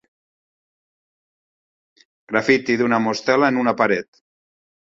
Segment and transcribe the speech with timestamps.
[2.31, 4.23] Graffiti d'una mostela en una paret.